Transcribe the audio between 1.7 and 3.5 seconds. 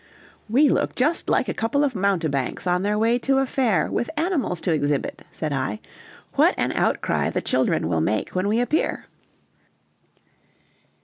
of mountebanks on their way to a